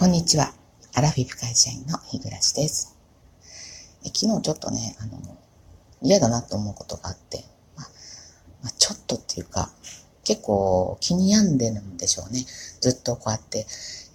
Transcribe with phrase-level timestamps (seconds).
[0.00, 0.54] こんにちは。
[0.94, 2.96] アラフィフ会社員の日暮です。
[4.02, 5.36] え昨日ちょっとね、あの、
[6.00, 7.44] 嫌だなと思うことがあって、
[7.76, 7.86] まあ、
[8.62, 9.70] まあ、ちょっとっていうか、
[10.24, 12.46] 結構気に病んでるんでしょうね。
[12.80, 13.66] ずっとこうやって、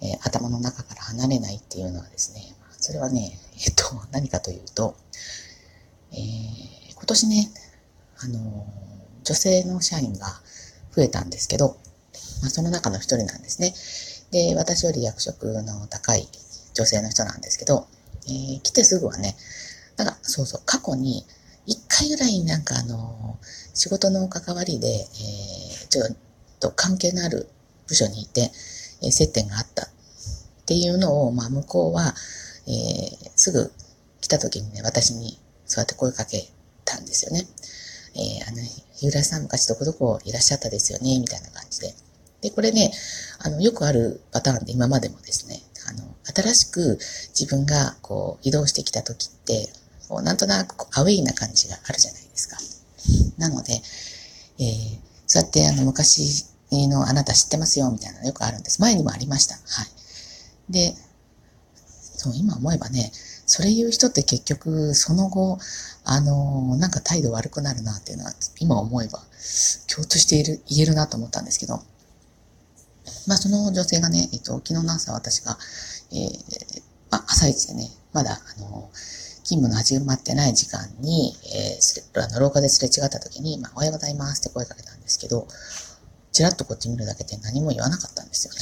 [0.02, 2.42] えー、頭の中から離れないっていうのはですね、
[2.72, 4.96] それはね、えっと、何かというと、
[6.10, 7.48] えー、今年ね、
[8.18, 8.66] あの、
[9.22, 10.26] 女性の社員が
[10.90, 11.76] 増えたんですけど、
[12.42, 13.72] まあ、その中の一人なんですね。
[14.30, 16.28] で、私より役職の高い
[16.74, 17.86] 女性の人なんですけど、
[18.26, 19.36] えー、来てすぐはね、
[19.96, 21.24] なんか、そうそう、過去に、
[21.66, 23.38] 一回ぐらいなんかあの、
[23.74, 26.16] 仕事の関わりで、えー、ちょっ
[26.60, 27.48] と関係のある
[27.88, 28.52] 部署にいて、
[29.02, 29.88] えー、接点があったっ
[30.66, 32.14] ていうのを、まあ、向こうは、
[32.66, 33.72] えー、すぐ
[34.20, 36.44] 来た時にね、私にそうやって声かけ
[36.84, 37.46] たんですよね。
[38.14, 38.62] えー、あの、
[38.94, 41.94] 日浦さん昔どこどこいらっしゃったですよね、みたいな感じで。
[42.40, 42.92] で、これね、
[43.40, 46.98] あの、よくあるパターンで今までもですね、あの、新しく
[47.38, 49.68] 自分がこう移動してきた時って、
[50.08, 52.56] こうなんとなくアウェイな感じがあるじゃないですか。
[53.38, 53.80] なので、
[54.58, 58.80] えー、そうやってあの昔のあなた知ってますよみたいなのよくあるんです。
[58.80, 59.54] 前にもありました。
[59.54, 60.72] はい。
[60.72, 60.94] で、
[62.16, 63.12] そう、今思えばね、
[63.46, 65.58] それ言う人って結局、その後、
[66.04, 69.22] あの、なんか態度悪くなるなっていうのは、今思えば
[69.86, 71.82] 共通している、言えるなと思ったんですけど、
[73.26, 75.58] まあ、その女性がね、えっと、昨日の朝私が、
[76.12, 78.90] えー、まあ、朝一でね、まだ、あの、
[79.44, 85.46] 勤務の始まってない時間に、えー、あの廊下ですれ違った時に、まあ、おはようございますって声かけたんですけど、
[86.32, 88.60] ちらっとこっち見るだけで何も言わなかったんですよね。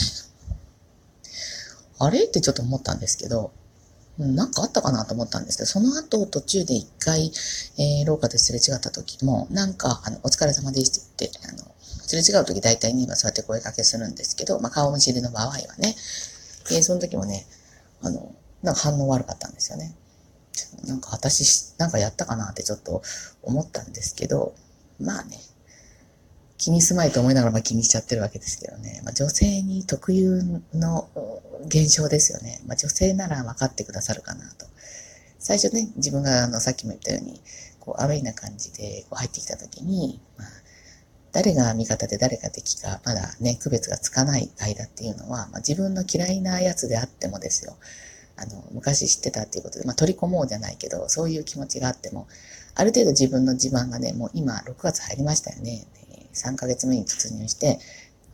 [1.98, 2.24] あれ？
[2.24, 3.52] ってちょっと思ったんですけど、
[4.18, 7.32] なんかあったかなと思ったんですけど、その後途中で一回、
[7.78, 15.96] えー、廊下ですれ違った時も、なんか、あの、お疲れ様ですって言って、あの、すれ違う時大体に今そうやって声かけするんですけど、まあ、顔見知りの場合はね。
[16.68, 17.44] で、その時もね、
[18.02, 19.94] あの、なんか反応悪かったんですよね。
[20.86, 23.02] なんか私、なんかやったかなってちょっと
[23.42, 24.54] 思ったんですけど、
[25.00, 25.38] まあね、
[26.56, 29.00] 気にすまいと思いながらま気にしちゃってるわけですけどね。
[29.04, 30.42] まあ、女性に特有
[30.72, 31.08] の
[31.66, 32.60] 現象ですよね。
[32.66, 34.66] まあ、女性なら分かってくださるかなと。
[35.38, 37.40] 最初ね、自分があのさっきも言ったように、
[37.80, 40.48] こうアウェイな感じでこう入ってきた時に、まあ、
[41.32, 47.76] 誰が味方で誰が敵か、まだね、区別がつかない間っていうのは、まあ、自分の嫌いなやつであってもですよ。
[48.36, 52.26] あの、昔知ってたっていうことで、まあ、取り込もうじゃないけど、そういう気持ちがあっても、
[52.74, 55.86] ある程度自分の地盤がね、もう今、6月入りましたよね。
[56.34, 57.78] 3ヶ月目に突入して、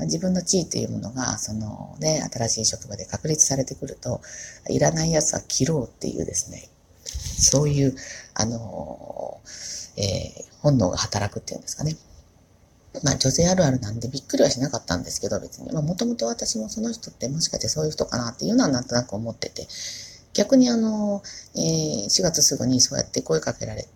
[0.04, 4.20] 自分の地位というものが、そのね、新しい職場で確立されてくると、
[4.68, 6.68] いらないやつは切ろうっていうですね、
[7.04, 7.94] そういう、
[8.34, 9.40] あの、
[9.96, 11.96] えー、本能が働くっていうんですかね。
[13.04, 15.70] まあ女性あるあるなんでびっくりはしなかったんですけど別に。
[15.72, 19.66] まあもともと私もその人ってもしかしてそういう人かなっていうのはなんとなく思ってて。
[20.32, 21.22] 逆にあの、
[21.56, 23.88] えー、4月すぐにそうやって声かけられた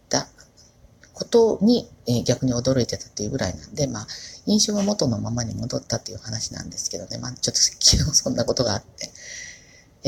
[1.14, 4.06] ことに、え、逆に驚いてたっていうぐらいなんで、まあ
[4.46, 7.18] 印象は元のままに戻ったっていう話なんですけどね。
[7.18, 9.10] まあちょっと昨日そんなことがあって、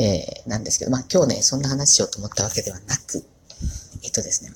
[0.01, 3.25] えー、なんですけど、まあ今日ね、そんな話しようと思ったわけではなく、
[4.03, 4.51] えっとですね、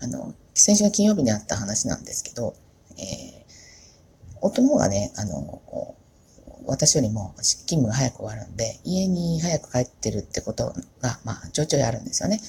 [0.00, 2.54] あの、先週の金曜日にあった話なんですけど、
[2.98, 3.38] えー
[4.40, 5.60] 夫の方がね、あの、
[6.66, 12.40] 私よりも勤務が早く終わるんで、家に早く帰ってるってことが、まあ、ちょいちょいあるんですよね。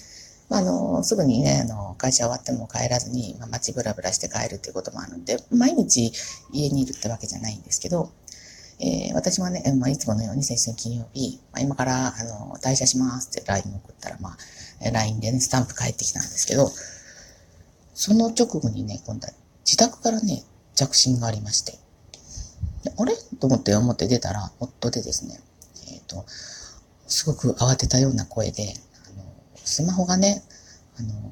[0.50, 6.12] まあ、あの、すぐにね、あの、会社終わっても帰らずに、まあ、街ブラブラして帰るっていうこともあるんで、毎日
[6.52, 8.12] 家にいるってわけじゃないんですけど、
[8.80, 16.72] えー、私はね、まあ、いつものように先週金曜日、まあ、今から、あの、退社しますって LINE 送ったら、まあ、LINE でね、スタンプ返ってきたんですけど、
[17.94, 19.34] その直後にね、今度は
[19.66, 20.44] 自宅からね、
[20.74, 21.78] 着信がありまして、
[22.98, 23.14] あれ？
[23.40, 25.40] と思って思って出たら、夫でですね、
[25.92, 26.26] えっ、ー、と、
[27.08, 28.74] すごく慌てたような声で、
[29.70, 30.44] スマホがね、
[30.98, 31.32] あの、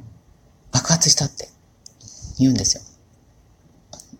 [0.71, 1.49] 爆発したって
[2.39, 2.83] 言うんですよ。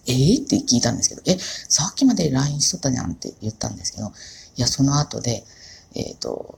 [0.08, 4.08] えー、って聞いたんですけど、え、さっきまで LINE しとったじゃんって言ったんですけど、
[4.56, 5.44] いや、その後で、
[5.96, 6.58] えっ、ー、と、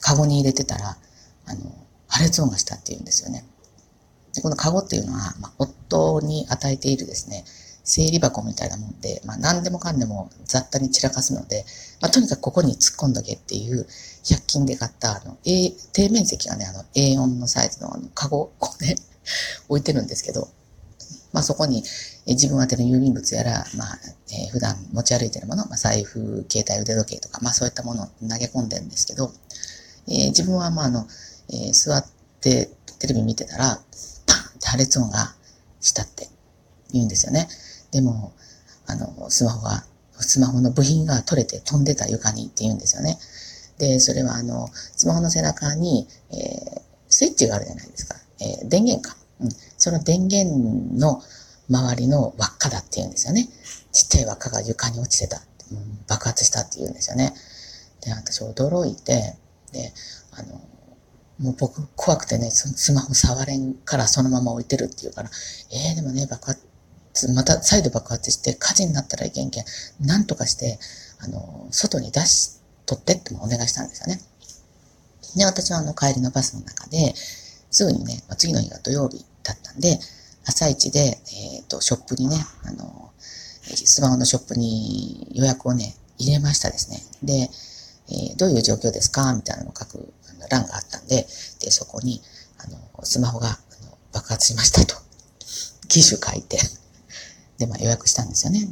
[0.00, 0.96] カゴに入れてたら、
[1.46, 1.60] あの、
[2.08, 3.44] 破裂音がしたって言うんですよね。
[4.34, 7.44] で、このカゴっていうのは、まあ、夫に与えているですね、
[7.90, 11.64] 整理箱みたいなもんで、まあ何でもかんでも雑多に散らかすので、
[12.00, 13.84] まあとにかくここに突っ込んどけっていう
[14.22, 18.94] 100均で買ったあの、A、底面積がね、あの A4 のサイズのあのカゴをね、
[19.68, 20.48] 置いてるんですけど、
[21.32, 21.82] まあそこに、
[22.26, 23.98] え自分宛ての郵便物やら、まあ、
[24.28, 29.32] えー、普段持ち歩いてるもの、まあ財布、携帯、腕時計とか、まあそういったものを投げ込んでるんですけど、
[30.06, 31.08] えー、自分はまああの、
[31.48, 32.04] えー、座っ
[32.40, 32.70] て
[33.00, 33.80] テレビ見てたら、
[34.26, 35.34] パンって破裂音が
[35.80, 36.28] したって
[36.92, 37.48] 言うんですよね。
[37.90, 38.32] でも、
[38.86, 39.84] あの、スマホが、
[40.18, 43.18] スマホの部品が取れて飛んでた床にって言うんですよね。
[43.78, 48.16] で、それはあの、スマホの背中に、えー、スイッチがあるじゃないですか。
[48.40, 49.16] えー、電源か。
[49.40, 49.50] うん。
[49.78, 51.22] その電源の
[51.70, 53.48] 周りの輪っかだって言うんですよね。
[53.92, 55.40] ちっちゃい輪っかが床に落ちてた。
[55.72, 57.32] うん、爆発したって言うんですよね。
[58.02, 59.36] で、私驚いて、
[59.72, 59.92] で、
[60.32, 60.60] あの、
[61.38, 65.30] もう僕怖くてね、スマホ触れんからそのまま置いてるって言うから、
[65.70, 66.60] えー、でもね、爆発、
[67.34, 69.64] また再度爆発して火事になったらいけんけん、
[70.00, 70.78] なんとかして、
[71.18, 74.20] あの、外に出し、取ってってお願いしたんですよね。
[75.36, 77.14] で、私はあの帰りのバスの中で、
[77.70, 79.98] すぐにね、次の日が土曜日だったんで、
[80.44, 83.12] 朝一で、えっ、ー、と、ショップにね、あの、
[83.62, 86.98] スマホのショップに予約をね、入れましたですね。
[87.22, 87.50] で、
[88.08, 89.32] えー、どういう状況ですか？
[89.34, 90.12] みたいなのを書く
[90.50, 91.26] 欄があったんで、
[91.60, 92.20] で、そこに、
[92.58, 93.58] あの、スマホが
[94.12, 94.96] 爆発しましたと、
[95.88, 96.58] 機種書いて、
[97.60, 98.66] で、まあ予約したんですよね。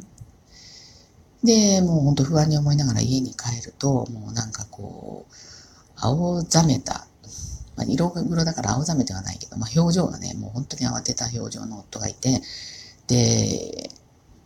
[1.44, 5.32] で、もうほんと不安に思いながら家に帰ると、もうなんかこう、
[5.94, 7.06] 青ざめた、
[7.76, 12.40] まあ、色黒だから青ざめてはないけど、まあ表情がね、もう本当に慌てた表情の夫がいて、
[13.06, 13.90] で、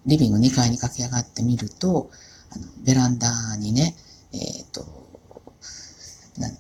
[0.05, 2.11] リビング2階に駆け上がってみると、
[2.51, 3.95] あの、ベランダにね、
[4.33, 4.85] えっ、ー、と、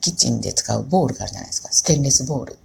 [0.00, 1.68] キッチンで使うボールがあるじゃないですか。
[1.72, 2.58] ステンレスボール。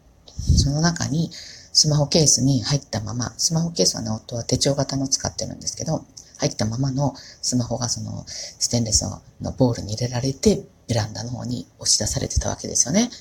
[0.58, 1.32] その中に
[1.78, 6.04] スマホケースに入ったまま、スマホケースはね、夫は手帳型の使ってるんですけど、
[6.40, 7.14] 入ったままの
[7.44, 9.06] スマホがそのステンレス
[9.42, 13.12] のボールに入れられて、ベランダの方に押し出されてたわけですよね。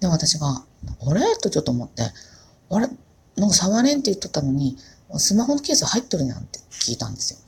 [0.00, 0.64] で、私が、あ
[1.12, 1.20] れ？
[1.36, 2.02] とちょっと思って、
[2.70, 2.88] あれ？
[3.36, 4.78] なんか触れんって言っとったのに、
[5.18, 7.40] スマホのケース入っとるなんて聞いたんですよ。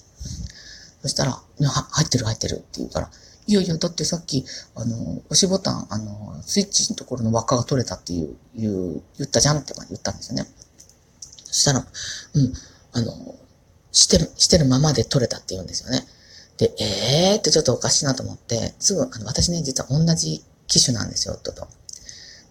[1.00, 3.10] そしたら、入ってる入ってるって言うから、
[3.50, 4.44] いやいや、だってさっき、
[4.76, 10.46] あの、押しボタン、あの、スイッチのところの輪っかが取れたっていう、いう、言ったじゃんって言ったんですよね。
[11.46, 12.52] そしたら、うん、
[12.92, 13.34] あの、
[13.90, 16.06] してる、してるままで取れたって言うんですよね。
[16.58, 21.62] で、えーってちょっとおかしいなと思って、すぐ、あの、私ね、実は同じ機種なんですよ、夫と。
[21.62, 21.68] こ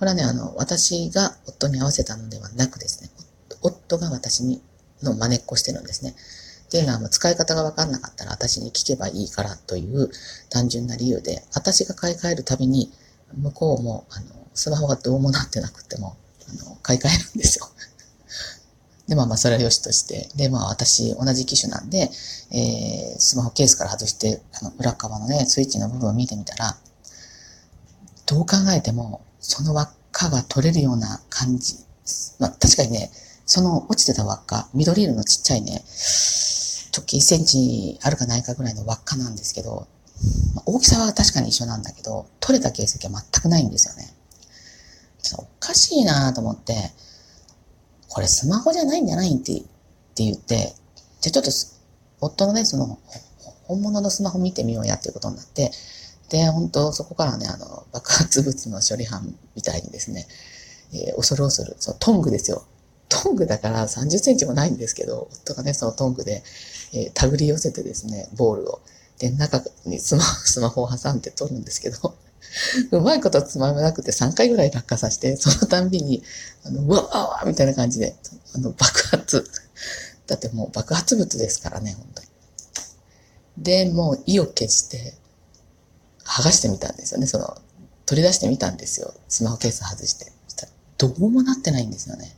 [0.01, 3.09] れはね、あの、私が夫に合わせたのではなくですね、
[3.61, 4.61] 夫が私に、
[5.01, 6.13] の真似っこしてるんですね。
[6.69, 10.11] っていうのは、使い方がわかんなかったら私に聞けばいいからという
[10.51, 12.91] 単純な理由で、私が買い替えるたびに、
[13.35, 16.15] 向こうも、あの、スマホがどうもなってなくても、
[16.47, 17.67] あの、買い替えるんですよ。
[19.09, 20.29] で、まあまあ、それは良しとして。
[20.35, 22.11] で、まあ私、同じ機種なんで、
[22.51, 26.77] えー、スマホケースから外して、あの、裏側のね、スイッチの部分を見てみたら、
[28.27, 31.79] どう考えても、その輪っかが取れるような感じ。
[32.37, 33.11] まあ、確かにね、
[33.51, 35.83] その落ちてた輪っか、緑色のちっちゃいね、
[36.95, 39.87] 直径1センチあるかないかぐらいの輪っかなんですけど、
[40.67, 44.13] 大きさは確かに一緒なんだけど、取れた形跡は全くないんですよね。
[45.35, 46.75] おかしいなと思って、
[48.07, 50.75] これスマホじゃないんじゃないってって言って、
[51.19, 51.51] じゃあちょっと
[52.21, 52.99] 夫のね、その、
[53.63, 55.71] 本物のスマホ見てみようやっていうことになって、
[56.29, 60.27] で、本当そこからね、あの、爆発物の処理班みたいにですね、
[60.93, 62.63] えー、恐る恐る、そう、トングですよ。
[63.09, 66.43] トングだから30センチもないんですけど、夫がね、そのトングで、
[66.93, 68.81] えー、手繰り寄せてですね、ボールを。
[69.17, 72.15] で、中にスマ スマホを挟んで取るんですけど、
[72.91, 76.23] うまいことつまめなくて3回ぐらい落下させて、そのたんびに、
[76.63, 78.15] あの、うわーわーみたいな感じで、
[78.53, 79.45] あの、爆発。
[80.27, 82.27] だってもう爆発物ですからね、本当に。
[83.57, 85.15] で、もう意を決して、
[86.23, 87.57] 剥がしてみたんですよね、その、
[88.05, 89.13] 取り出してみたんですよ。
[89.27, 90.31] スマホケース外して。
[90.99, 92.35] どうもなってないんですよね。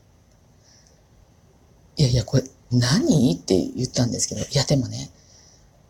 [2.02, 3.32] いやいや、これ、何？
[3.32, 5.12] って言ったんですけど、いやでもね、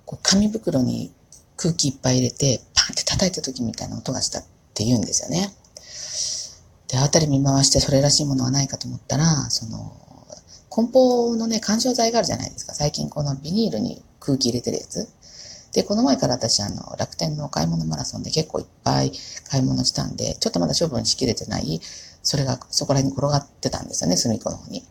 [0.05, 1.09] こう紙袋に
[1.55, 5.53] 空気いっぱい入れて、パンって叩いた時みたいな音がしたって言うんですよね。
[6.89, 9.95] で、あたり見回してそれらしいものはないかと思ったら、その、
[10.67, 12.73] 梱包のね、干渉剤があるじゃないですか。
[12.73, 15.07] 最近このビニールに空気入れてるやつ。
[15.71, 19.13] で、この前から私、あの、楽天の買い物マラソンで結構いっぱい
[19.49, 21.79] 買い物したんで、ちょっとまだ処分しきれてない、
[22.21, 24.83] それがそこら辺に転がってたんですよね、隅っこの方に。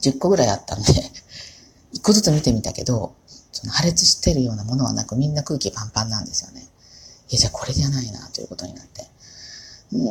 [0.00, 0.92] 10個ぐらいあったんで、
[1.94, 3.14] 1個ずつ見てみたけど、
[3.52, 6.68] その破裂してるようなものはなくみんな空気パンパンなんですよね。
[7.30, 9.06] いや、じゃあこれじゃないなということになって。
[9.92, 10.02] うん、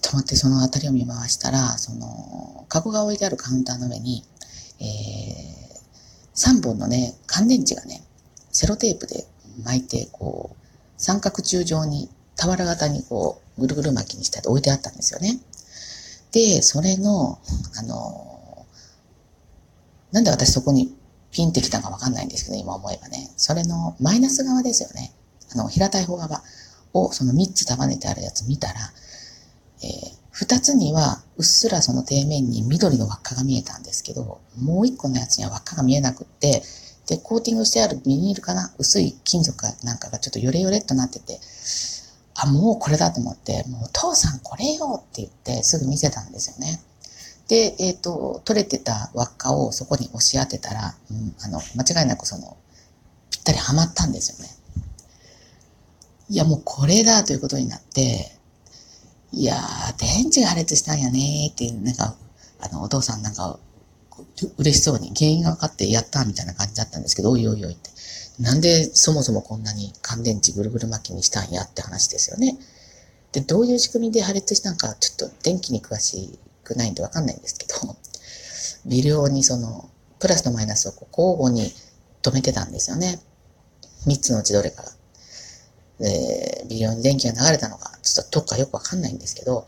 [0.00, 4.24] 止まってその辺りを見回したら、その、カゴが置いてあるカウンターの上に、
[4.80, 8.02] えー、3本のね、乾電池がね、
[8.50, 9.26] セロテープで
[9.64, 10.64] 巻いて、こう、
[10.96, 15.38] 三角柱状に、俵型にこう、ぐるぐる巻きにして置いてあったんですよね。
[16.32, 17.38] で、それの、
[17.78, 18.33] あの、
[20.14, 20.96] なんで私そこに
[21.32, 23.32] ピンってきたかわかんないんですけど、今思えばね。
[23.36, 25.12] それのマイナス側ですよね。
[25.52, 26.40] あの、平たい方側
[26.92, 28.74] をその3つ束ねてあるやつ見たら、
[29.82, 36.62] えー、2つにはうっすらその底面に緑の輪っかが見えたんですけど、もう1個のやつには輪っかが見えなくって、
[37.08, 41.40] で、コーティングしてあるビニールかな薄い金属かなんかがちょっとヨレヨレっとなってて、
[42.36, 46.80] あ、もうこれだと思って、もうお父さんこれよって言ってすぐ見せたんですよね。
[47.48, 52.56] で、えっ、ー、と、取れてた輪っかをそこに押し当てたら、うん、あの、間違いなくその、
[53.30, 54.54] ぴったりはまったんですよね。
[56.30, 58.32] いや、もうこれだということになって、
[59.32, 62.16] いやー、電池が破裂したんやねーっていう、なんか、
[62.60, 63.58] あの、お父さんなんか、
[64.58, 67.90] 嬉しそうに原因が分かってやったみたいな感じだったんですけど、おいおいおいって。
[68.38, 72.58] なんでそもそもこんなに乾電池ぐるぐる巻きにしたんやって話ですよね。
[73.32, 77.96] で、どういう仕組みで破裂したんか、ちょっと電気に詳しいくないんでわかんないんですけど、
[78.86, 81.74] 微量にその、プラスとマイナスをこう交互に
[82.22, 83.20] 止めてたんですよね。
[84.06, 84.92] 三つのうちどれかが。
[86.00, 89.66] で、微量に電気が流れたのか、ちょっとどっかよくわかんないんですけど、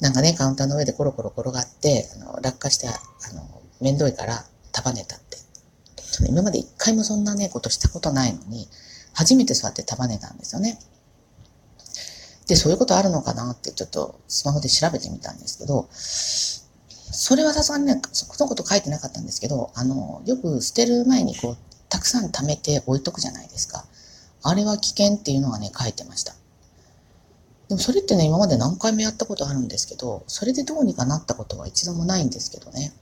[0.00, 2.92] なんかね、カウンターの上でコロコロ転がって、あの落下して、あ
[3.34, 5.38] の、面倒いから束ねたって。
[6.26, 8.68] 今まで一回もそんなね、ことしたことないのに、
[9.12, 10.78] 初めてそうやって束ねたんですよね。
[12.48, 21.56] で、そういうことあるのかなってちょっとスマホで調べてみたんですけど、それはさすがにね、そのこと書いてなかったんですけど、あの、よく捨てる前にこう、
[21.90, 23.84] たくさん貯めて置いとくじゃないですか。
[24.42, 26.34] あれは危険っていうのがね、書いてました。
[27.68, 32.92] でもそれってね、今まで何回もやったことあるんですけど、それでどうにかなったことは一度もないんですけどね。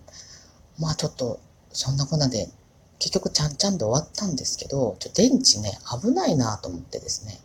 [0.78, 1.38] まあちょっと、
[1.72, 2.48] そんなこんなで、
[2.98, 7.38] 結局ちゃんちゃんで終わったんですけど、ちょ電池ね、危ないなと思ってですね、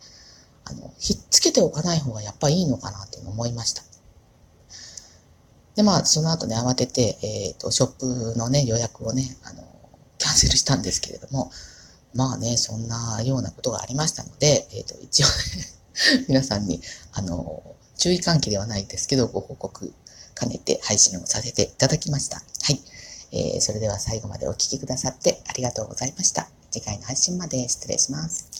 [0.74, 3.82] の、ひっつけておかない方がやっぱいいのかなって思いました。
[5.74, 7.88] で、まあ、その後ね、慌てて、えっ、ー、と、ショッ
[8.32, 9.62] プのね、予約をね、あの、
[10.18, 11.50] キャンセルしたんですけれども、
[12.14, 15.32] まあね、そんなようなことがありましたので、えっ、ー、と、一応ね、
[16.28, 16.80] 皆さんに、
[17.12, 17.62] あの、
[17.96, 19.94] 注意喚起ではないですけど、ご報告
[20.38, 22.36] 兼ねて配信をさせていただきました。
[22.36, 22.80] はい。
[23.32, 26.48] えー、それでは最後までお聴きくださってありがとうございました。
[26.70, 28.51] 次回の配信まで失礼します。